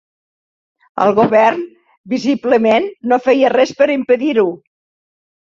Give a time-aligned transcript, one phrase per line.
[1.03, 1.61] El Govern,
[2.13, 4.49] visiblement, no feia res per impedir-ho